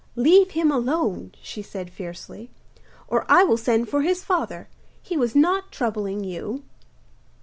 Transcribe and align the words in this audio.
'Leave 0.15 0.49
him 0.57 0.71
alone,' 0.71 1.31
she 1.43 1.61
said 1.61 1.91
fiercely, 1.91 2.49
'or 3.07 3.23
I 3.29 3.43
will 3.43 3.55
send 3.55 3.87
for 3.87 4.01
his 4.01 4.23
father. 4.23 4.67
He 5.03 5.15
was 5.15 5.35
not 5.35 5.71
troubling 5.71 6.23
you. 6.23 6.63